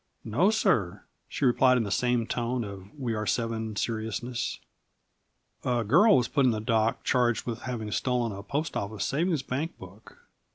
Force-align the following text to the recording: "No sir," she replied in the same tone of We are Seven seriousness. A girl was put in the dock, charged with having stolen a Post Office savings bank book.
"No 0.23 0.49
sir," 0.49 1.03
she 1.27 1.45
replied 1.45 1.77
in 1.77 1.83
the 1.83 1.91
same 1.91 2.25
tone 2.25 2.63
of 2.63 2.87
We 2.97 3.13
are 3.13 3.27
Seven 3.27 3.75
seriousness. 3.75 4.59
A 5.63 5.83
girl 5.83 6.17
was 6.17 6.27
put 6.27 6.43
in 6.43 6.49
the 6.51 6.59
dock, 6.59 7.03
charged 7.03 7.45
with 7.45 7.61
having 7.69 7.91
stolen 7.91 8.31
a 8.31 8.41
Post 8.41 8.75
Office 8.75 9.05
savings 9.05 9.43
bank 9.43 9.77
book. 9.77 10.17